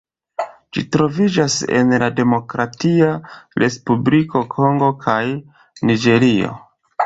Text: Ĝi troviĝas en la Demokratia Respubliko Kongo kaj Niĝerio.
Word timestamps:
Ĝi 0.77 0.83
troviĝas 0.95 1.57
en 1.81 1.93
la 2.05 2.07
Demokratia 2.21 3.11
Respubliko 3.67 4.45
Kongo 4.57 4.93
kaj 5.07 5.21
Niĝerio. 5.91 6.61